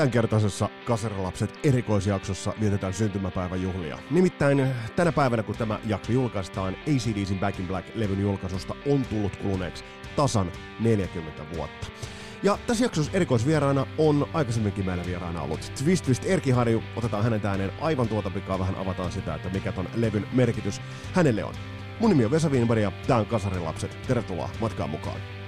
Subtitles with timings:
[0.00, 3.98] Tämänkertaisessa Kasarilapset erikoisjaksossa vietetään syntymäpäiväjuhlia.
[4.10, 9.84] Nimittäin tänä päivänä, kun tämä jakso julkaistaan, ACDCin Back in Black-levyn julkaisusta on tullut kuluneeksi
[10.16, 11.86] tasan 40 vuotta.
[12.42, 16.82] Ja tässä jaksossa erikoisvieraana on aikaisemminkin meillä vieraana ollut Twist Twist Erki Harju.
[16.96, 20.80] Otetaan hänen ääneen aivan tuota pikaa vähän avataan sitä, että mikä ton levyn merkitys
[21.12, 21.54] hänelle on.
[22.00, 23.98] Mun nimi on Vesa Wienberg ja tää on Kasarilapset.
[24.06, 25.39] Tervetuloa matkaan mukaan.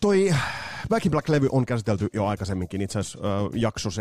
[0.00, 0.34] Toi
[0.88, 3.92] Back in Black-levy on käsitelty jo aikaisemminkin, itse asiassa ö, jakso 73-74.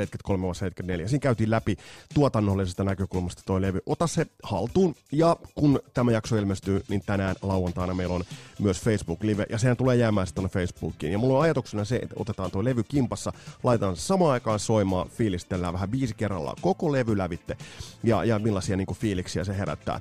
[1.07, 1.77] Siinä käytiin läpi
[2.13, 3.81] tuotannollisesta näkökulmasta toi levy.
[3.85, 8.23] Ota se haltuun, ja kun tämä jakso ilmestyy, niin tänään lauantaina meillä on
[8.59, 11.11] myös Facebook-live, ja sehän tulee jäämään sitten Facebookiin.
[11.11, 15.09] Ja mulla on ajatuksena se, että otetaan tuo levy kimpassa, laitetaan se samaan aikaan soimaan,
[15.09, 17.57] fiilistellään vähän viisi kerrallaan koko levy lävitte,
[18.03, 19.99] ja, ja millaisia niin kuin, fiiliksiä se herättää.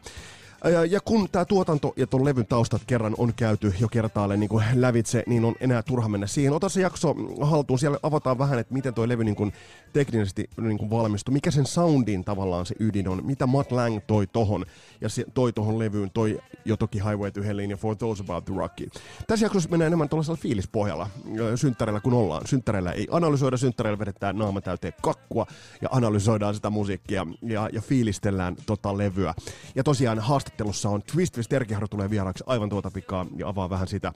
[0.90, 5.22] Ja, kun tämä tuotanto ja tuon levyn taustat kerran on käyty jo kertaalle niin lävitse,
[5.26, 6.52] niin on enää turha mennä siihen.
[6.52, 9.52] Ota se jakso haltuun, siellä avataan vähän, että miten tuo levy niin kuin
[9.92, 14.26] teknisesti niin kuin valmistui, mikä sen soundin tavallaan se ydin on, mitä Matt Lang toi
[14.26, 14.64] tohon,
[15.00, 18.44] ja se toi tohon levyyn, toi jo toki Highway to Hellin ja For Those About
[18.44, 18.88] the Rocky.
[19.26, 21.10] Tässä jaksossa mennään enemmän tuollaisella fiilispohjalla,
[21.54, 22.46] synttäreillä kun ollaan.
[22.46, 25.46] Synttäreillä ei analysoida, synttäreillä vedetään naama täyteen kakkua
[25.82, 29.34] ja analysoidaan sitä musiikkia ja, ja fiilistellään tota levyä.
[29.74, 33.88] Ja tosiaan haastattelussa on Twist Twist Erkiharo tulee vieraaksi aivan tuota pikaa ja avaa vähän
[33.88, 34.12] sitä,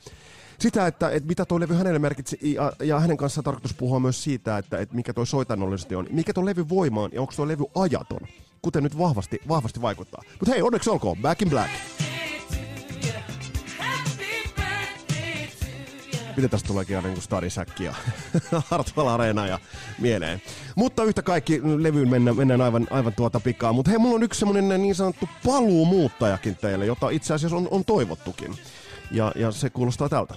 [0.58, 4.22] sitä että, että mitä tuo levy hänelle merkitsi, ja, ja hänen kanssaan tarkoitus puhua myös
[4.24, 7.64] siitä, että, että mikä tuo soitannollisesti on, mikä tuo levy voimaan ja onko tuo levy
[7.74, 8.20] ajaton,
[8.62, 10.22] kuten nyt vahvasti, vahvasti vaikuttaa.
[10.41, 11.70] Mutta hei, onneksi olkoon, Back in Black.
[16.36, 17.94] Miten tästä tuleekin aina niin stadisäkki ja
[18.70, 19.58] Hartwell Arena ja
[19.98, 20.42] mieleen.
[20.77, 23.72] Mutta yhtä kaikki levyyn mennään, mennään aivan, aivan tuota pikaa.
[23.72, 27.84] Mutta hei, mulla on yksi semmonen niin sanottu paluumuuttajakin teille, jota itse asiassa on, on
[27.84, 28.58] toivottukin.
[29.11, 30.34] Ja, ja se kuulostaa tältä.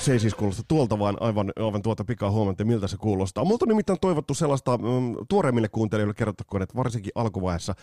[0.00, 3.44] Se ei siis kuulosta tuolta, vaan aivan, aivan tuota pikaa huomenta, miltä se kuulostaa.
[3.44, 7.74] Multa on nimittäin toivottu sellaista mm, tuoreimmille kuuntelijoille kerrottakoon, että varsinkin alkuvaiheessa,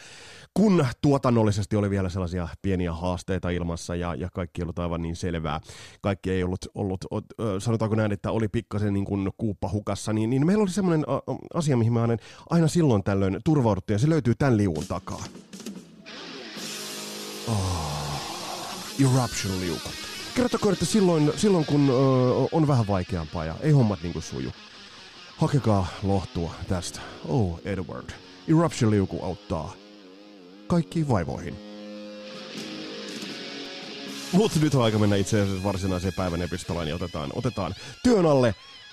[0.54, 5.16] kun tuotannollisesti oli vielä sellaisia pieniä haasteita ilmassa ja, ja kaikki ei ollut aivan niin
[5.16, 5.62] selvää.
[6.02, 7.06] Kaikki ei ollut, ollut
[7.60, 11.06] sanotaanko näin, että oli pikkasen niin kuin kuuppa hukassa, niin, niin meillä oli semmoinen
[11.54, 12.00] asia, mihin me
[12.50, 15.24] aina, silloin tällöin turvauduttiin ja se löytyy tämän liuun takaa.
[17.48, 17.88] Oh,
[19.00, 20.06] eruption liuku
[20.38, 21.94] kertokaa, että silloin, silloin kun ö,
[22.52, 24.52] on vähän vaikeampaa ja ei hommat niinku suju.
[25.38, 27.00] Hakekaa lohtua tästä.
[27.25, 28.09] Oh, Edward.
[28.48, 29.74] Eruption-liuku auttaa
[30.68, 31.56] kaikkiin vaivoihin.
[34.31, 38.48] Mutta nyt on aika mennä itse asiassa varsinaiseen päivän epistolaan, niin otetaan, otetaan työn alle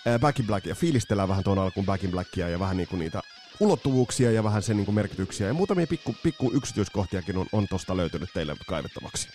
[0.06, 2.96] äh, Back in Black ja fiilistellään vähän tuon alkuun Back in Blackia ja vähän niinku
[2.96, 3.20] niitä
[3.60, 5.46] ulottuvuuksia ja vähän sen niinku merkityksiä.
[5.46, 9.28] Ja muutamia pikku, pikku yksityiskohtiakin on, on tosta löytynyt teille kaivettavaksi.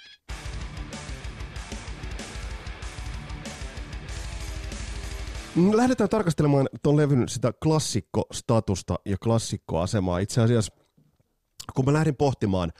[5.56, 10.20] Lähdetään tarkastelemaan tuon levyn sitä klassikkostatusta ja klassikkoasemaa.
[10.20, 10.74] Itse asiassa,
[11.76, 12.72] kun mä lähdin pohtimaan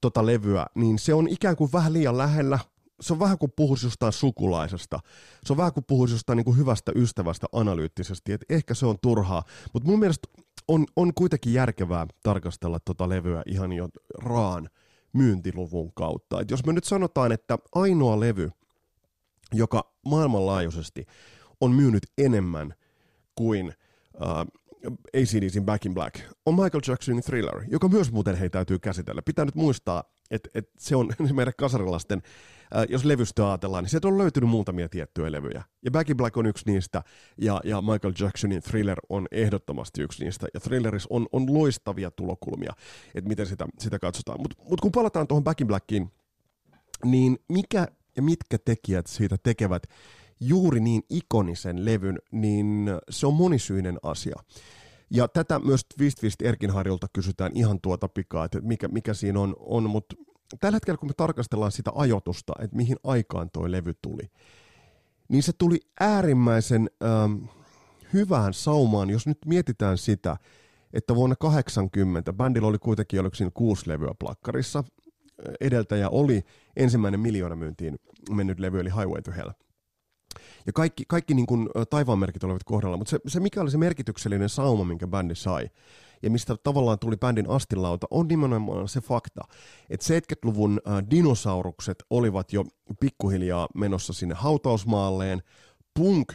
[0.00, 2.58] tota levyä, niin se on ikään kuin vähän liian lähellä.
[3.00, 4.98] Se on vähän kuin puhuisi jostain sukulaisesta.
[5.44, 8.32] Se on vähän kuin puhuisi jostain niin kuin hyvästä ystävästä analyyttisesti.
[8.32, 10.28] Et ehkä se on turhaa, mutta mun mielestä
[10.68, 13.88] on, on kuitenkin järkevää tarkastella tota levyä ihan jo
[14.18, 14.70] raan
[15.12, 16.40] myyntiluvun kautta.
[16.40, 18.50] Et jos me nyt sanotaan, että ainoa levy,
[19.52, 21.04] joka maailmanlaajuisesti–
[21.60, 22.74] on myynyt enemmän
[23.34, 23.74] kuin
[24.14, 24.60] uh,
[25.14, 29.22] ACDCin Back in Black, on Michael Jacksonin Thriller, joka myös muuten hei täytyy käsitellä.
[29.22, 34.08] Pitää nyt muistaa, että et se on meidän kasarilasten, uh, jos levystä ajatellaan, niin sieltä
[34.08, 35.64] on löytynyt muutamia tiettyjä levyjä.
[35.84, 37.02] Ja Back in Black on yksi niistä,
[37.38, 40.46] ja, ja Michael Jacksonin Thriller on ehdottomasti yksi niistä.
[40.54, 42.72] Ja Thrilleris on, on loistavia tulokulmia,
[43.14, 44.40] että miten sitä, sitä katsotaan.
[44.40, 46.10] Mutta mut kun palataan tuohon Back in Blackiin,
[47.04, 47.86] niin mikä
[48.16, 49.82] ja mitkä tekijät siitä tekevät
[50.40, 54.36] juuri niin ikonisen levyn, niin se on monisyinen asia.
[55.10, 59.56] Ja tätä myös Twist Twist Erkinharjolta kysytään ihan tuota pikaa, että mikä, mikä siinä on,
[59.58, 60.16] on mutta
[60.60, 64.30] tällä hetkellä kun me tarkastellaan sitä ajoitusta, että mihin aikaan toi levy tuli,
[65.28, 67.44] niin se tuli äärimmäisen ähm,
[68.12, 70.36] hyvään saumaan, jos nyt mietitään sitä,
[70.92, 74.84] että vuonna 80 bändillä oli kuitenkin oliko siinä kuusi levyä plakkarissa,
[75.60, 76.42] edeltäjä oli
[76.76, 77.98] ensimmäinen miljoona myyntiin
[78.30, 79.50] mennyt levy, eli Highway to Hell–
[80.70, 84.48] Ja kaikki, kaikki niin kuin taivaanmerkit olivat kohdalla, mutta se, se mikä oli se merkityksellinen
[84.48, 85.70] sauma, minkä bändi sai,
[86.22, 89.40] ja mistä tavallaan tuli bändin astilauta, on nimenomaan se fakta,
[89.90, 92.64] että 70-luvun äh, dinosaurukset olivat jo
[93.00, 95.42] pikkuhiljaa menossa sinne hautausmaalleen,
[95.94, 96.32] punk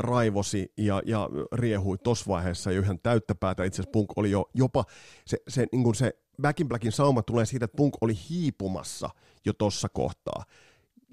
[0.00, 3.64] raivosi ja, ja riehui tuossa vaiheessa jo ihan täyttä päätä.
[3.64, 4.84] Itse asiassa punk oli jo jopa,
[5.26, 6.12] se, se, niin se
[6.42, 9.10] Back in Blackin sauma tulee siitä, että punk oli hiipumassa
[9.46, 10.44] jo tuossa kohtaa.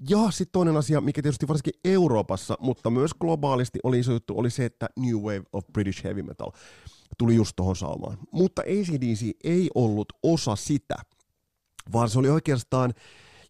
[0.08, 4.50] Ja sitten toinen asia, mikä tietysti varsinkin Euroopassa, mutta myös globaalisti oli iso juttu, oli
[4.50, 6.50] se, että New Wave of British Heavy Metal
[7.18, 8.18] tuli just tuohon saumaan.
[8.32, 10.96] Mutta ACDC ei ollut osa sitä,
[11.92, 12.94] vaan se oli oikeastaan,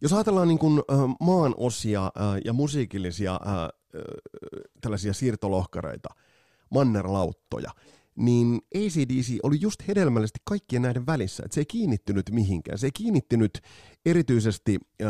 [0.01, 2.11] jos ajatellaan niin kuin, äh, maan osia äh,
[2.45, 4.01] ja musiikillisia äh,
[4.81, 6.09] tällaisia siirtolohkareita,
[6.69, 7.71] mannerlauttoja,
[8.15, 11.43] niin ACDC oli just hedelmällisesti kaikkien näiden välissä.
[11.45, 12.77] että se ei kiinnittynyt mihinkään.
[12.77, 13.61] Se ei kiinnittynyt
[14.05, 15.07] erityisesti äh,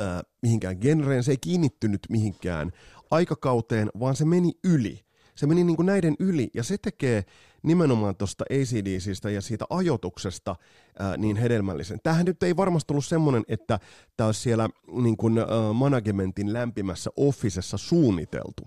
[0.00, 2.72] äh, mihinkään genreen, se ei kiinnittynyt mihinkään
[3.10, 5.04] aikakauteen, vaan se meni yli.
[5.34, 7.24] Se meni niin kuin näiden yli, ja se tekee
[7.62, 10.56] nimenomaan tuosta ACDCistä ja siitä ajotuksesta
[10.98, 11.98] ää, niin hedelmällisen.
[12.02, 13.78] Tämähän nyt ei varmasti ollut semmoinen, että
[14.16, 18.62] tämä olisi siellä niin kuin, ää, managementin lämpimässä officessa suunniteltu.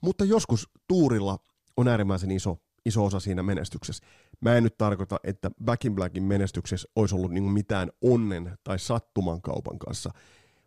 [0.00, 1.38] Mutta joskus tuurilla
[1.76, 4.04] on äärimmäisen iso, iso osa siinä menestyksessä.
[4.40, 8.78] Mä en nyt tarkoita, että Back in Blackin menestyksessä olisi ollut niin mitään onnen tai
[8.78, 10.10] sattuman kaupan kanssa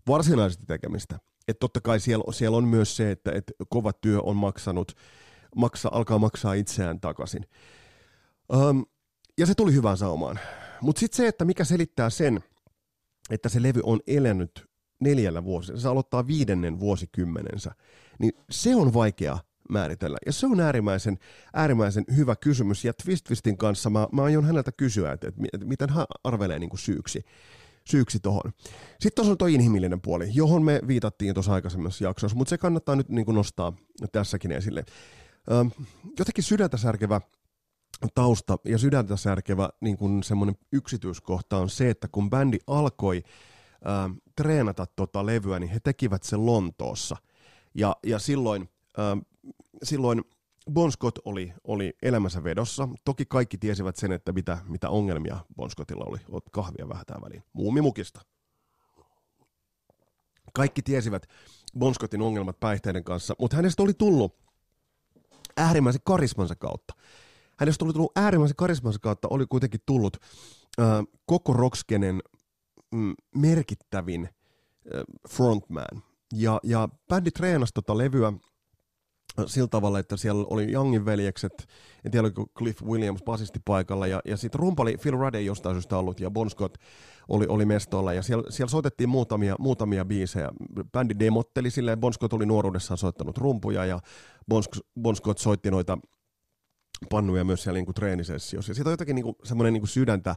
[0.07, 1.19] varsinaisesti tekemistä.
[1.47, 4.91] Että totta kai siellä, siellä on myös se, että, että kova työ on maksanut,
[5.55, 7.45] maksa, alkaa maksaa itseään takaisin.
[8.53, 8.85] Um,
[9.37, 10.39] ja se tuli hyvään saumaan.
[10.81, 12.39] Mutta sitten se, että mikä selittää sen,
[13.29, 14.69] että se levy on elänyt
[14.99, 17.71] neljällä vuosilla, se aloittaa viidennen vuosikymmenensä,
[18.19, 19.37] niin se on vaikea
[19.69, 20.17] määritellä.
[20.25, 21.17] Ja se on äärimmäisen,
[21.53, 22.85] äärimmäisen hyvä kysymys.
[22.85, 26.59] Ja Twist Twistin kanssa mä, mä aion häneltä kysyä, että, että, että miten hän arvelee
[26.59, 27.23] niin kuin syyksi
[27.89, 28.51] syyksi tuohon.
[28.89, 32.95] Sitten tuossa on tuo inhimillinen puoli, johon me viitattiin tuossa aikaisemmassa jaksossa, mutta se kannattaa
[32.95, 33.73] nyt niin kuin nostaa
[34.11, 34.83] tässäkin esille.
[35.51, 35.65] Ö,
[36.19, 37.21] jotenkin sydäntä särkevä
[38.15, 43.23] tausta ja sydäntä särkevä niin kuin semmoinen yksityiskohta on se, että kun bändi alkoi
[44.35, 47.15] treenata tota levyä, niin he tekivät sen Lontoossa.
[47.75, 49.01] Ja, ja silloin, ö,
[49.83, 50.23] silloin
[50.73, 52.89] Bon Scott oli, oli elämänsä vedossa.
[53.05, 56.17] Toki kaikki tiesivät sen, että mitä, mitä ongelmia Bon Scottilla oli.
[56.29, 57.43] Oot kahvia vähän tää väliin.
[57.53, 58.21] Muumimukista.
[60.53, 61.25] Kaikki tiesivät
[61.79, 64.35] Bon Scottin ongelmat päihteiden kanssa, mutta hänestä oli tullut
[65.57, 66.93] äärimmäisen karismansa kautta.
[67.57, 70.17] Hänestä oli tullut äärimmäisen karismansa kautta, oli kuitenkin tullut
[70.79, 70.87] äh,
[71.25, 72.21] koko rockskenen
[72.91, 76.03] mm, merkittävin äh, frontman.
[76.33, 78.33] Ja, ja bändi treenasi tota levyä
[79.45, 81.67] sillä tavalla, että siellä oli Youngin veljekset,
[82.05, 85.75] en tiedä oliko Cliff Williams basisti paikalla, ja, ja sitten rumpali Phil Rudd ei jostain
[85.75, 86.75] syystä ollut, ja Bon Scott
[87.27, 90.49] oli, oli mestolla, ja siellä, siellä soitettiin muutamia, muutamia biisejä.
[90.91, 93.99] Bändi demotteli silleen, Bon Scott oli nuoruudessaan soittanut rumpuja, ja
[94.49, 94.63] Bon,
[95.01, 95.97] bon Scott soitti noita
[97.09, 98.69] pannuja myös siellä niin treenisessiossa.
[98.69, 100.35] Ja siitä on jotenkin niin semmoinen niin sydäntä,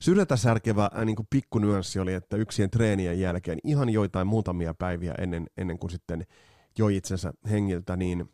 [0.00, 5.46] sydäntä särkevä äh, niin pikkunyanssi oli, että yksien treenien jälkeen, ihan joitain muutamia päiviä ennen,
[5.56, 6.26] ennen kuin sitten
[6.78, 8.30] joi itsensä hengiltä, niin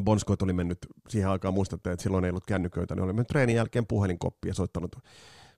[0.00, 3.28] Bon Scott oli mennyt siihen aikaan, muistatte, että silloin ei ollut kännyköitä, niin oli mennyt
[3.28, 4.96] treenin jälkeen puhelinkoppi ja soittanut,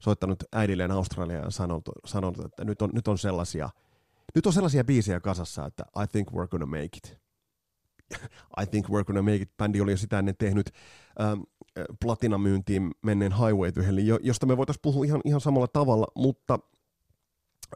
[0.00, 3.70] soittanut äidilleen Australiaan ja sanonut, sanonut, että nyt on, nyt on sellaisia
[4.34, 7.18] nyt on sellaisia biisejä kasassa, että I think we're gonna make it.
[8.62, 9.56] I think we're gonna make it.
[9.56, 10.70] Bändi oli jo sitä ennen tehnyt
[11.20, 11.40] ähm,
[12.02, 13.80] platinamyyntiin menneen Highway to
[14.22, 16.58] josta me voitaisiin puhua ihan, ihan samalla tavalla, mutta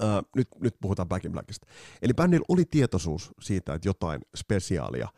[0.02, 1.66] Uh, nyt, nyt puhutaan Back in Blackista.
[2.02, 5.08] Eli bändillä oli tietoisuus siitä, että jotain spesiaalia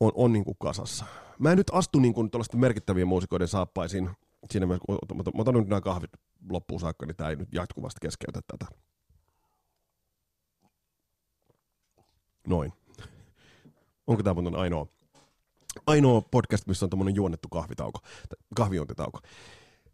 [0.00, 1.04] on, on niin kuin kasassa.
[1.38, 4.10] Mä en nyt astu niin kuin merkittävien muusikoiden saappaisiin.
[4.50, 4.74] Siinä mä,
[5.14, 6.10] mä, otan nyt nämä kahvit
[6.50, 8.66] loppuun saakka, niin tämä ei nyt jatkuvasti keskeytä tätä.
[12.46, 12.72] Noin.
[14.06, 14.86] Onko tämä mun ainoa,
[15.86, 18.00] ainoa podcast, missä on tämmöinen juonnettu kahvitauko,
[18.54, 19.20] kahviointitauko?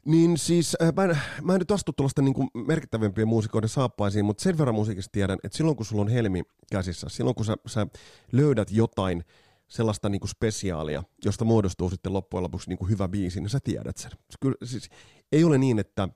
[0.07, 4.43] Niin siis, äh, mä, en, mä en nyt astu tuollaista niin merkittävimpien muusikoiden saappaisiin, mutta
[4.43, 6.43] sen verran musiikista tiedän, että silloin kun sulla on helmi
[6.73, 7.87] käsissä, silloin kun sä, sä
[8.33, 9.25] löydät jotain
[9.69, 13.59] sellaista niin kuin spesiaalia, josta muodostuu sitten loppujen lopuksi niin kuin hyvä biisi, niin sä
[13.65, 14.11] tiedät sen.
[14.41, 14.89] Kyllä, siis,
[15.33, 16.09] ei ole niin, että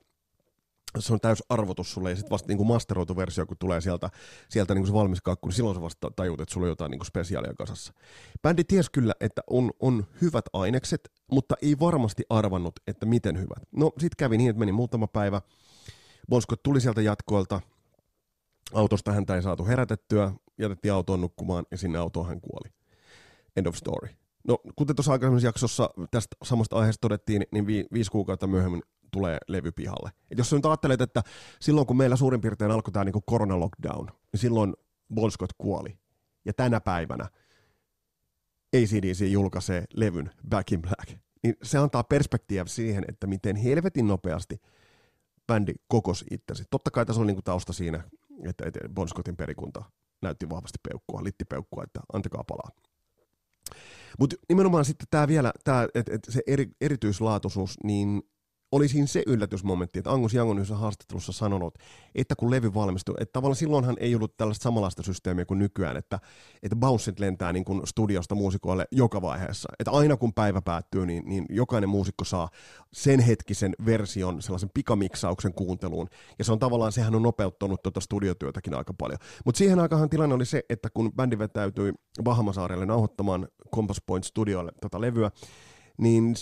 [0.99, 4.09] se on täys arvotus sulle, ja sitten vasta niin masteroitu versio, kun tulee sieltä,
[4.49, 7.05] sieltä niin se valmis kakku, niin silloin sä vasta tajut, että sulla on jotain niin
[7.05, 7.93] spesiaalia kasassa.
[8.41, 13.63] Bändi ties kyllä, että on, on hyvät ainekset, mutta ei varmasti arvannut, että miten hyvät.
[13.71, 15.41] No, sitten kävi niin, että meni muutama päivä,
[16.29, 17.61] Bonsko tuli sieltä jatkoilta,
[18.73, 22.69] autosta häntä ei saatu herätettyä, jätettiin autoon nukkumaan, ja sinne autoon hän kuoli.
[23.55, 24.09] End of story.
[24.47, 29.37] No, kuten tuossa aikaisemmassa jaksossa tästä samasta aiheesta todettiin, niin vi- viisi kuukautta myöhemmin tulee
[29.47, 30.11] levy pihalle.
[30.31, 31.23] Et jos sä nyt ajattelet, että
[31.59, 34.73] silloin kun meillä suurin piirtein alkoi tämä niinku korona-lockdown, niin silloin
[35.13, 35.97] Bon Scott kuoli.
[36.45, 37.29] Ja tänä päivänä
[38.75, 41.19] ACDC julkaisee levyn Back in Black.
[41.43, 44.61] Niin se antaa perspektiiviä siihen, että miten helvetin nopeasti
[45.47, 46.63] bändi kokosi itsensä.
[46.69, 48.03] Totta kai tässä on niinku tausta siinä,
[48.45, 49.83] että, Bon Scottin perikunta
[50.21, 52.69] näytti vahvasti peukkua, littipeukkua, että antakaa palaa.
[54.19, 58.21] Mutta nimenomaan sitten tämä vielä, tää, et, et se eri, erityislaatuisuus, niin
[58.71, 61.77] oli siinä se yllätysmomentti, että Angus Young on yhdessä haastattelussa sanonut,
[62.15, 66.19] että kun levy valmistui, että tavallaan silloinhan ei ollut tällaista samanlaista systeemiä kuin nykyään, että,
[66.63, 69.69] että bounceit lentää niin kuin studiosta muusikoille joka vaiheessa.
[69.79, 72.49] Että aina kun päivä päättyy, niin, niin jokainen muusikko saa
[72.93, 76.07] sen hetkisen version, sellaisen pikamiksauksen kuunteluun.
[76.39, 79.19] Ja se on tavallaan, sehän on nopeuttanut tuota studiotyötäkin aika paljon.
[79.45, 84.71] Mutta siihen aikaan tilanne oli se, että kun bändi vetäytyi Bahamasaarelle nauhoittamaan Compass Point Studiolle
[84.81, 85.31] tota levyä,
[85.97, 86.35] niin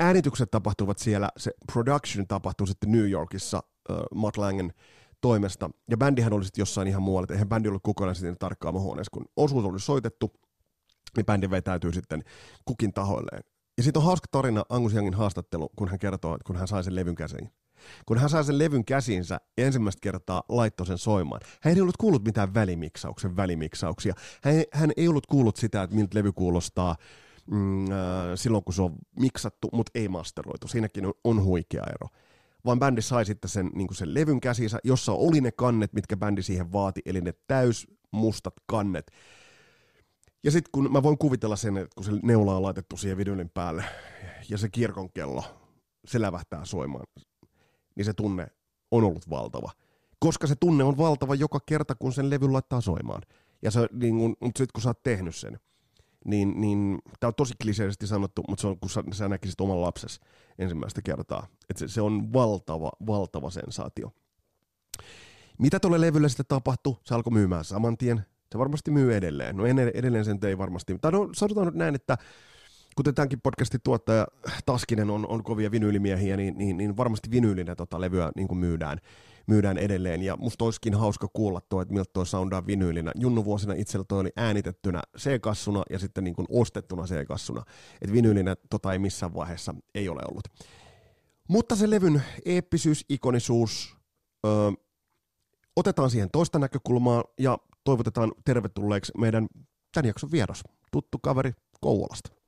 [0.00, 4.72] äänitykset tapahtuvat siellä, se production tapahtuu sitten New Yorkissa uh, Matt Langen
[5.20, 9.24] toimesta, ja bändihän oli sitten jossain ihan muualla, eihän bändi ollut kokonaan sitten tarkkaamahuoneessa, kun
[9.36, 10.32] osuus oli soitettu,
[11.16, 12.24] niin bändi vetäytyy sitten
[12.64, 13.42] kukin tahoilleen.
[13.76, 16.84] Ja sitten on hauska tarina Angus Youngin haastattelu, kun hän kertoo, että kun hän sai
[16.84, 17.50] sen levyn käsiin.
[18.06, 21.40] Kun hän sai sen levyn käsiinsä ensimmäistä kertaa laittoi sen soimaan.
[21.62, 24.14] Hän ei ollut kuullut mitään välimiksauksen välimiksauksia.
[24.42, 26.96] Hän, hän ei ollut kuullut sitä, että miltä levy kuulostaa
[27.50, 27.98] mm, äh,
[28.34, 30.68] silloin, kun se on miksattu, mutta ei masteroitu.
[30.68, 32.08] Siinäkin on, on huikea ero.
[32.64, 36.42] Vaan bändi sai sitten sen, niin sen levyn käsinsä, jossa oli ne kannet, mitkä bändi
[36.42, 39.10] siihen vaati, eli ne täys mustat kannet.
[40.44, 43.50] Ja sitten kun mä voin kuvitella sen, että kun se neula on laitettu siihen videolin
[43.50, 43.84] päälle
[44.48, 45.44] ja se kirkon kello,
[46.04, 47.06] se lävähtää soimaan,
[47.96, 48.46] niin se tunne
[48.90, 49.70] on ollut valtava.
[50.18, 53.22] Koska se tunne on valtava joka kerta, kun sen levy laittaa soimaan.
[53.62, 55.60] Ja se, niin kun, mutta sitten kun sä oot tehnyt sen,
[56.24, 59.82] niin, niin tämä on tosi kliseisesti sanottu, mutta se on, kun sä, sä näkisit oman
[59.82, 60.20] lapses
[60.58, 61.46] ensimmäistä kertaa.
[61.70, 64.12] Että se, se on valtava, valtava sensaatio.
[65.58, 66.96] Mitä tuolle levylle sitten tapahtui?
[67.04, 68.26] Se alkoi myymään saman tien.
[68.52, 69.56] Se varmasti myy edelleen.
[69.56, 70.98] No edelleen sen ei varmasti.
[71.00, 72.18] Tai no, sanotaan nyt näin, että
[72.96, 74.26] kuten tämänkin podcastin tuottaja
[74.66, 78.98] Taskinen on, on kovia vinyylimiehiä, niin, niin, niin varmasti vinyylinä tota levyä niin kuin myydään
[79.50, 80.22] myydään edelleen.
[80.22, 83.12] Ja musta olisikin hauska kuulla tuo, että miltä toi soundaa vinyylinä.
[83.14, 87.62] Junnu vuosina itsellä toi oli äänitettynä C-kassuna ja sitten niin kuin ostettuna C-kassuna.
[88.02, 90.44] Että vinyylinä tota ei missään vaiheessa ei ole ollut.
[91.48, 93.96] Mutta se levyn eeppisyys, ikonisuus,
[94.46, 94.52] öö,
[95.76, 99.48] otetaan siihen toista näkökulmaa ja toivotetaan tervetulleeksi meidän
[99.94, 102.39] tämän jakson vieras, tuttu kaveri Kouvolasta.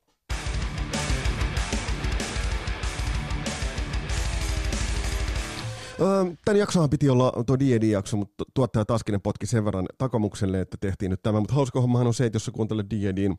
[6.45, 11.11] Tämän jaksohan piti olla tuo D&D-jakso, mutta tuottaja Taskinen potki sen verran takamukselle, että tehtiin
[11.11, 11.41] nyt tämä.
[11.41, 13.37] Mutta hauska hommahan on se, että jos sä kuuntelet D&Dn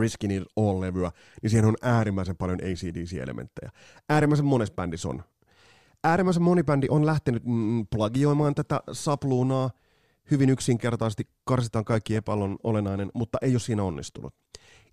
[0.00, 1.10] Riskin It All-levyä,
[1.42, 3.70] niin siihen on äärimmäisen paljon ACDC-elementtejä.
[4.08, 5.22] Äärimmäisen monessa bändissä on.
[6.04, 9.70] Äärimmäisen moni bändi on lähtenyt mm, plagioimaan tätä sapluunaa.
[10.30, 14.34] Hyvin yksinkertaisesti karsitaan kaikki epäilon olennainen, mutta ei ole siinä onnistunut.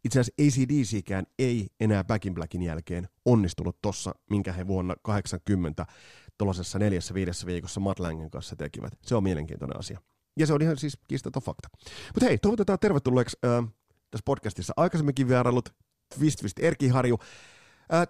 [0.03, 5.85] Itse asiassa ACDCkään ei enää Back in Blackin jälkeen onnistunut tossa, minkä he vuonna 80
[6.37, 8.93] tuollaisessa neljässä viidessä viikossa Matt Langen kanssa tekivät.
[9.01, 9.99] Se on mielenkiintoinen asia.
[10.39, 11.67] Ja se on ihan siis kiistaton fakta.
[12.13, 13.73] Mutta hei, toivotetaan tervetulleeksi äh,
[14.11, 15.69] tässä podcastissa aikaisemminkin vierailut
[16.17, 17.17] Twist Twist Erki Harju.
[17.93, 18.07] Äh,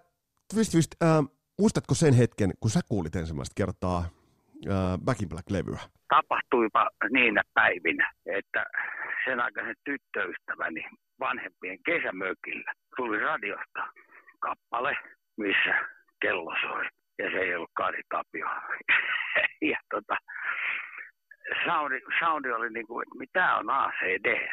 [0.54, 1.24] Twist Twist, äh,
[1.60, 5.80] muistatko sen hetken, kun sä kuulit ensimmäistä kertaa äh, Back in Black-levyä?
[6.10, 8.66] Tapahtuipa niinä päivinä, että
[9.26, 10.86] sen aikaisen tyttöystäväni
[11.20, 13.88] vanhempien kesämökillä tuli radiosta
[14.40, 14.98] kappale,
[15.38, 15.74] missä
[16.22, 16.86] kello soi
[17.20, 18.48] ja se ei ollut Kari Tapio.
[19.72, 20.18] ja tota,
[21.66, 24.50] soundi, soundi oli niin kuin, mitä on ACDC?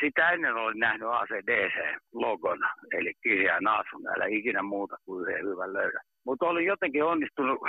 [0.00, 2.58] Sitä ennen olin nähnyt ACDC-logon,
[2.92, 6.00] eli Kirja Naasun, älä ikinä muuta kuin yhden hyvän löydä.
[6.26, 7.60] Mutta olin jotenkin onnistunut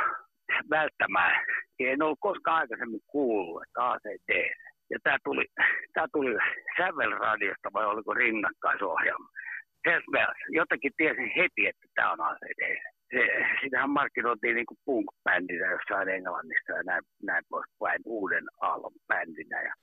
[0.70, 1.46] välttämään.
[1.80, 4.52] En ollut koskaan aikaisemmin kuullut, että ACDC.
[4.90, 5.46] Ja tämä tuli,
[5.94, 6.38] tää tuli
[6.78, 9.30] Sävelradiosta vai oliko rinnakkaisohjelma.
[10.50, 12.95] Jotenkin tiesin heti, että tämä on ACDC
[13.64, 19.62] sitähän markkinoitiin niin kuin punk-bändinä jossain Englannissa ja näin, näin poispäin uuden aallon bändinä.
[19.62, 19.74] Ja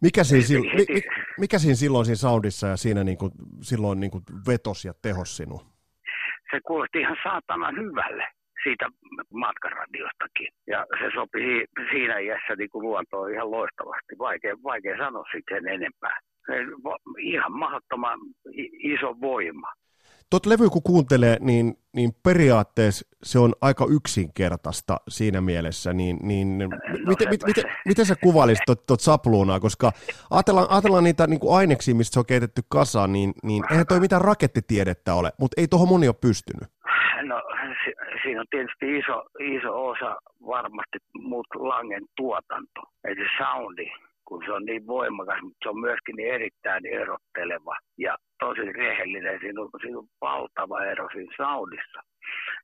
[0.00, 1.00] mikä siinä, sil, mi, mi,
[1.38, 5.36] mikä siinä silloin siinä soundissa ja siinä niin kuin, silloin niin kuin vetos ja tehos
[5.36, 5.60] sinun?
[6.50, 8.26] Se kuulosti ihan saatana hyvälle
[8.62, 8.88] siitä
[9.32, 10.48] matkaradiostakin.
[10.66, 14.18] Ja se sopi siinä iässä niin kuin luontoon ihan loistavasti.
[14.18, 16.18] Vaikea, vaikea sanoa sitten enempää.
[17.18, 18.18] Ihan mahdottoman
[18.72, 19.72] iso voima.
[20.30, 26.58] Tuot levy kun kuuntelee, niin, niin periaatteessa se on aika yksinkertaista siinä mielessä, niin, niin
[26.58, 26.68] no,
[27.06, 29.92] miten, mit, miten, miten sä kuvailisit tuot, tuot sapluunaa, koska
[30.30, 34.00] ajatellaan, ajatellaan niitä niin kuin aineksia, mistä se on keitetty kasaan, niin, niin eihän toi
[34.00, 36.68] mitään rakettitiedettä ole, mutta ei tuohon moni ole pystynyt.
[37.22, 37.42] No
[37.84, 39.24] si- siinä on tietysti iso,
[39.56, 42.80] iso osa varmasti muut Langen tuotanto.
[43.04, 43.92] Ei se soundi,
[44.30, 49.40] kun se on niin voimakas, mutta se on myöskin niin erittäin erotteleva ja tosi rehellinen.
[49.40, 52.00] Siinä on, siinä on valtava ero siinä soundissa,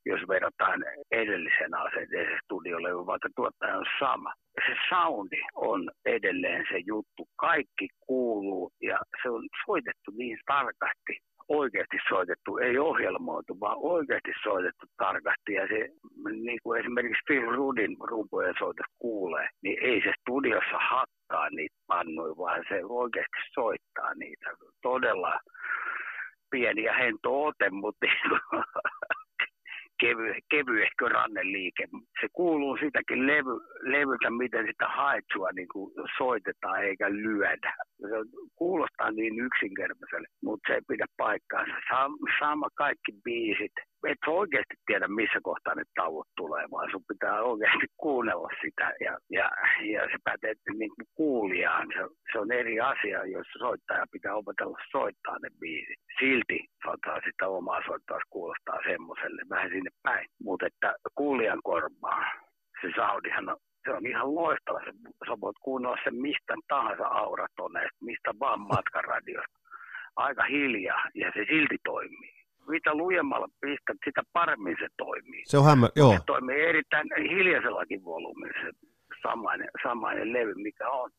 [0.06, 4.32] jos verrataan edellisen asenteeseen studiolle, vaikka tuottaja on sama.
[4.66, 7.22] Se soundi on edelleen se juttu.
[7.36, 11.14] Kaikki kuuluu ja se on soitettu niin tarkasti
[11.48, 15.52] oikeasti soitettu, ei ohjelmoitu, vaan oikeasti soitettu tarkasti.
[15.52, 15.88] Ja se,
[16.32, 20.78] niin kuin esimerkiksi Phil Rudin rumpujen soitus kuulee, niin ei se studiossa
[21.36, 24.50] hakkaa niitä pannuja, vaan se oikeasti soittaa niitä.
[24.82, 25.40] Todella
[26.50, 28.06] pieni ja hento ote, mutta
[30.00, 31.84] kevy, kevyehkö ranneliike.
[32.20, 37.74] Se kuuluu sitäkin levy, levyltä, miten sitä haetsua niin kuin soitetaan eikä lyödä.
[38.00, 38.16] Se
[38.56, 41.74] kuulostaa niin yksinkertaiselle, mutta se ei pidä paikkaansa.
[42.40, 43.72] Sama kaikki biisit.
[44.06, 48.92] Et oikeasti tiedä, missä kohtaa ne tauot tulee, vaan sun pitää oikeasti kuunnella sitä.
[49.00, 49.50] Ja, ja,
[49.92, 51.88] ja se pätee niin kuin kuulijaan.
[51.96, 52.02] Se,
[52.32, 56.00] se, on eri asia, jos soittaja pitää opetella soittaa ne biisit.
[56.18, 60.26] Silti saattaa sitä omaa soittaa kuulostaa semmoiselle vähän sinne päin.
[60.42, 62.24] Mutta että kuulijan korvaa,
[62.80, 64.80] se saudihan on se on ihan loistava.
[65.26, 69.58] Sä voit kuunnella sen mistä tahansa auratoneesta, mistä vaan matkaradiosta.
[70.16, 72.36] Aika hiljaa ja se silti toimii.
[72.68, 75.42] Mitä lujemmalla pistät, sitä paremmin se toimii.
[75.44, 76.12] Se on hämmä, joo.
[76.12, 78.70] Se toimii erittäin hiljaisellakin volyymilla se
[79.22, 81.10] samainen, samainen levy, mikä on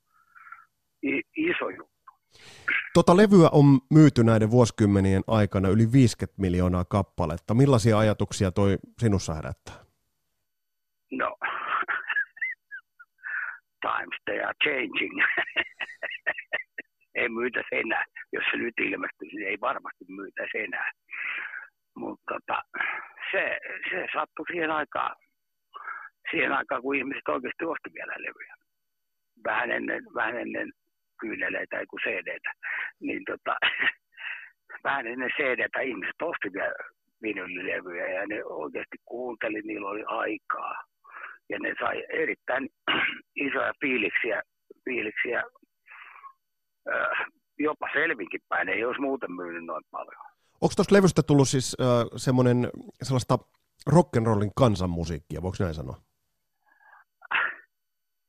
[1.38, 1.98] iso juttu.
[2.94, 7.54] Tota levyä on myyty näiden vuosikymmenien aikana yli 50 miljoonaa kappaletta.
[7.54, 9.76] Millaisia ajatuksia toi sinussa herättää?
[11.12, 11.38] No,
[13.88, 15.16] times they are changing.
[17.20, 18.06] ei myytä enää.
[18.34, 20.92] Jos se nyt ilmestyisi, niin ei varmasti myytä enää.
[21.96, 22.64] Mutta tota,
[23.32, 25.16] se, se sattui siihen aikaan,
[26.32, 28.56] siihen aikaan, kun ihmiset oikeasti osti vielä levyjä.
[29.44, 30.72] Vähän ennen, vähän ennen
[31.20, 32.52] kyyneleitä, ei kuin CD-tä.
[33.00, 33.56] Niin tota,
[34.84, 36.76] vähän ennen CD-tä ihmiset osti vielä
[37.22, 40.84] vinylilevyjä ja ne oikeasti kuunteli, niillä oli aikaa
[41.50, 42.70] ja ne sai erittäin
[43.48, 44.42] isoja fiiliksiä,
[44.86, 45.44] fiiliksiä
[46.94, 47.26] äh,
[47.60, 50.26] jopa selvinkin päin, ei olisi muuten myynyt noin paljon.
[50.62, 52.70] Onko tuosta levystä tullut siis äh, semmoinen
[53.04, 53.38] sellaista
[53.90, 55.98] rock'n'rollin kansanmusiikkia, voiko näin sanoa?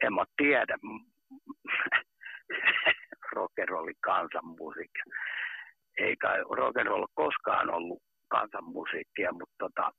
[0.03, 0.79] En mä tiedä.
[3.37, 5.05] rock'n'rollin kansanmusiikkia.
[5.99, 9.91] Eikä rock'n'roll koskaan ollut kansanmusiikkia, mutta tota,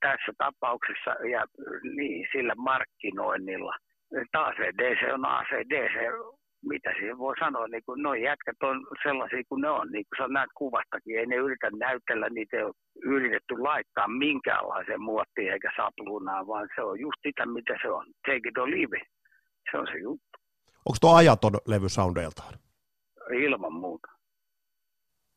[0.00, 1.44] tässä tapauksessa ja
[1.96, 3.76] niin, sillä markkinoinnilla.
[4.32, 5.96] ACDC on ACDC,
[6.68, 10.18] mitä siihen voi sanoa, niin kuin noi jätkät on sellaisia kuin ne on, niin kuin
[10.18, 12.72] sä näet kuvastakin, ei ne yritä näytellä, niitä ei ole
[13.04, 18.06] yritetty laittaa minkäänlaiseen muottiin eikä sapluunaan, vaan se on just sitä, mitä se on.
[18.26, 19.08] Take it or leave it.
[19.70, 20.45] Se on se juttu.
[20.86, 22.54] Onko tuo ajaton levy soundeiltaan?
[23.46, 24.08] Ilman muuta.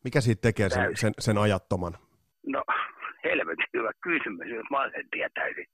[0.04, 1.94] Mikä siitä tekee sen, sen, sen ajattoman?
[2.48, 2.64] No,
[3.26, 5.66] helvetin hyvä kysymys, jos mä sen tietäisin.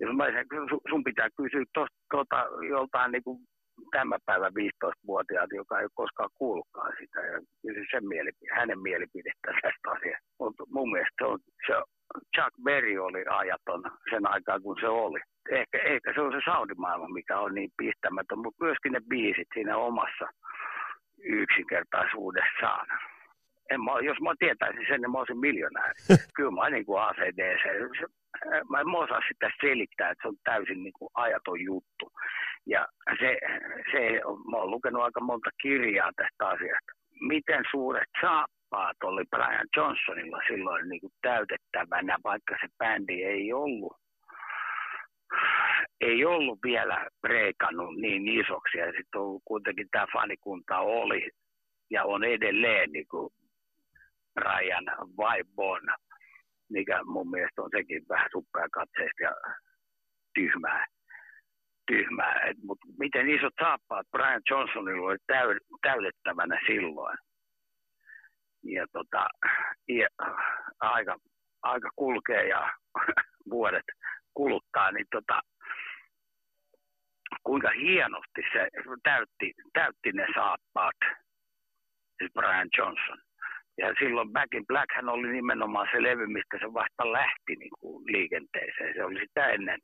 [0.00, 0.46] Jos mä sen,
[0.90, 3.38] sun pitää kysyä tosta, tota, joltain niin kuin
[3.90, 9.90] tämän päivän 15-vuotiaat, joka ei koskaan kuullutkaan sitä, ja kysy sen mielipide, hänen mielipidettä tästä
[9.96, 10.28] asiasta.
[10.40, 11.72] Mutta mun mielestä se on, se,
[12.36, 15.20] Chuck Berry oli ajaton sen aikaa, kun se oli.
[15.50, 19.76] Ehkä, ehkä se on se soundimaailma, mikä on niin pistämätön, mutta myöskin ne biisit siinä
[19.76, 20.26] omassa
[21.18, 22.86] yksinkertaisuudessaan
[23.70, 25.94] en mä, jos mä tietäisin sen, niin mä olisin miljonääri.
[26.36, 27.64] Kyllä mä niin kuin ACDC.
[28.70, 32.12] Mä en osaa sitä selittää, että se on täysin niin kuin ajaton juttu.
[32.66, 32.88] Ja
[33.20, 33.38] se,
[33.92, 34.00] se,
[34.50, 36.92] mä oon lukenut aika monta kirjaa tästä asiasta.
[37.20, 38.53] Miten suuret saappaat
[39.04, 43.96] oli Brian Johnsonilla silloin niin kuin täytettävänä, vaikka se bändi ei ollut
[46.00, 51.30] ei ollut vielä breikannut niin isoksi ja sitten kuitenkin tämä fanikunta oli
[51.90, 53.30] ja on edelleen niin kuin
[54.36, 54.84] Ryan
[55.16, 55.80] Vaibon,
[56.70, 59.32] mikä mun mielestä on sekin vähän suppea katseista ja
[60.34, 60.86] tyhmää.
[61.86, 62.52] tyhmää.
[62.64, 65.60] Mutta miten isot saappaat Brian Johnsonilla oli täy-
[66.66, 67.18] silloin.
[68.84, 69.28] Ja, tota,
[69.88, 70.08] ja
[70.80, 71.16] aika,
[71.62, 72.70] aika kulkee ja
[73.50, 73.84] vuodet
[74.34, 75.40] kuluttaa, niin tota,
[77.42, 78.68] kuinka hienosti se
[79.02, 80.96] täytti, täytti ne saappaat,
[82.18, 83.18] siis Brian Johnson.
[83.78, 87.72] Ja silloin Back in Black hän oli nimenomaan se levy, mistä se vasta lähti niin
[87.80, 88.94] kuin liikenteeseen.
[88.94, 89.80] Se oli sitä ennen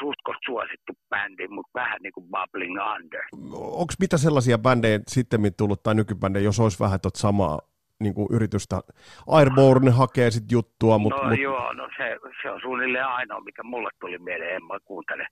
[0.00, 3.22] suhtkot suosittu bändi, mutta vähän niin kuin bubbling under.
[3.52, 7.58] Onko mitä sellaisia bändejä sitten tullut tai nykybändejä, jos olisi vähän tuota samaa
[8.00, 8.80] niin kuin yritystä.
[9.26, 11.22] Airborne hakee sitten juttua, mutta...
[11.22, 14.54] No mut, joo, no se, se on suunnilleen ainoa, mikä mulle tuli mieleen.
[14.56, 15.26] En mä kuuntele,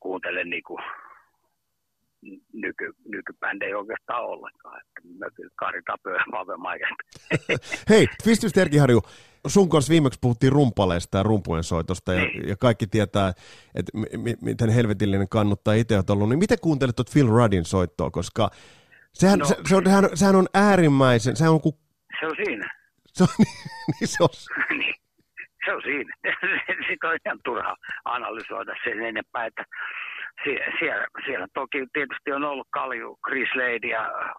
[0.00, 0.78] kuuntele niinku
[2.52, 4.80] nyky, nykybändejä oikeastaan ollenkaan.
[4.80, 6.24] Että mä kyllä Kari Tapio ja
[6.56, 6.88] Mave
[7.90, 8.06] Hei,
[9.46, 12.48] sun kanssa viimeksi puhuttiin rumpaleista ja rumpujen soitosta, ja, niin.
[12.48, 13.32] ja kaikki tietää,
[13.74, 16.28] että m- miten helvetillinen kannuttaa itse olet ollut.
[16.28, 18.50] Niin miten kuuntelet tuot Phil Ruddin soittoa, koska
[19.12, 19.44] sehän, no.
[19.44, 21.78] se, se on, sehän, sehän on äärimmäisen, sehän on ku...
[22.20, 22.70] Se on siinä.
[23.06, 24.28] Se on, niin, se on...
[24.78, 24.94] niin,
[25.64, 26.14] se on siinä.
[26.88, 29.64] Sitä on ihan turha analysoida sen enempää, että
[30.78, 34.34] siellä, siellä toki tietysti on ollut Kalju, Chris Lady ja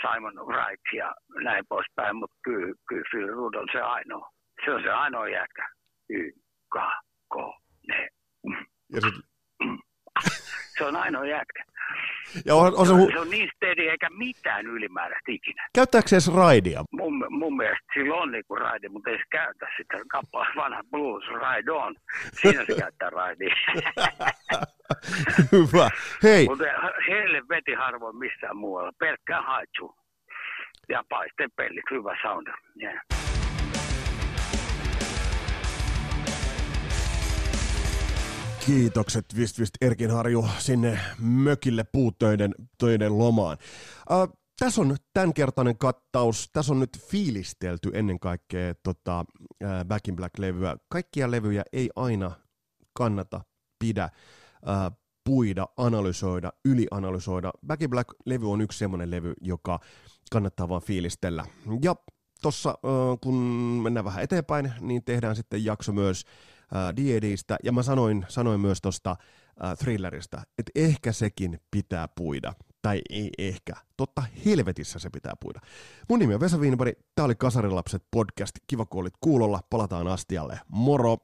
[0.00, 4.30] Simon Wright ja näin poispäin, mutta kyllä, kyllä Phil Rudd on se ainoa.
[4.64, 5.68] Se on se ainoa jäkä.
[6.10, 6.32] Y,
[6.72, 6.76] K,
[7.32, 7.36] K,
[7.88, 8.08] ne.
[8.92, 9.14] Ja sit...
[10.78, 11.64] Se on ainoa jätkä.
[12.44, 15.68] Ja on, on se, hu- se on niin steady eikä mitään ylimääräistä ikinä.
[15.74, 16.84] Käyttääkö se edes raidia?
[16.92, 21.24] Mun, mun mielestä sillä on niinku raidi, mutta ei se käytä sitä kappaa vanha blues
[21.28, 21.94] ride on.
[22.32, 23.54] Siinä se käyttää raidia.
[25.52, 25.90] Hyvä.
[26.22, 26.46] Hei.
[26.48, 26.64] Mutta
[27.08, 28.92] heille veti harvoin missään muualla.
[28.98, 29.94] Pelkkää haitsu.
[30.88, 31.84] Ja paisten pellit.
[31.90, 32.46] Hyvä sound.
[32.82, 33.17] Yeah.
[38.68, 43.58] Kiitokset Vist Vist Erkinharju sinne mökille puutöiden töiden lomaan.
[44.10, 46.50] Uh, tässä on tämänkertainen kattaus.
[46.52, 50.76] Tässä on nyt fiilistelty ennen kaikkea tota, uh, Back in Black-levyä.
[50.88, 52.30] Kaikkia levyjä ei aina
[52.92, 53.40] kannata
[53.78, 54.10] pidä
[54.62, 57.52] uh, puida, analysoida, ylianalysoida.
[57.66, 59.80] Back in Black-levy on yksi semmoinen levy, joka
[60.30, 61.44] kannattaa vaan fiilistellä.
[61.82, 61.96] Ja
[62.42, 62.74] tuossa,
[63.20, 63.34] kun
[63.82, 66.24] mennään vähän eteenpäin, niin tehdään sitten jakso myös
[66.72, 69.10] D&Distä, ja mä sanoin, sanoin myös tuosta
[69.64, 72.54] äh, thrilleristä, että ehkä sekin pitää puida.
[72.82, 73.72] Tai ei ehkä.
[73.96, 75.60] Totta helvetissä se pitää puida.
[76.08, 78.52] Mun nimi on Vesa Wienberg, tää oli Kasarilapset podcast.
[78.66, 80.60] Kiva kun olit kuulolla, palataan astialle.
[80.68, 81.16] Moro!